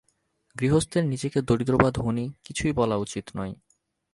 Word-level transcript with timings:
গৃহস্থের 0.55 1.03
নিজেকে 1.05 1.39
দরিদ্র 1.41 1.73
বা 1.77 1.89
ধনী 1.91 2.25
কিছুই 2.43 2.73
বলা 2.73 2.95
উচিত 2.95 3.25
নয়। 3.35 3.53